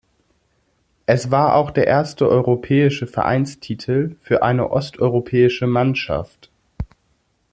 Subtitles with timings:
[1.05, 6.49] Es war auch der erste europäische Vereinstitel für eine osteuropäische Mannschaft.